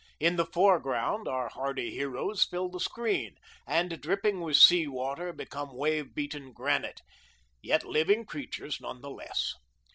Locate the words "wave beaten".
5.77-6.53